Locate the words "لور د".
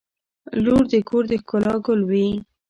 0.63-0.95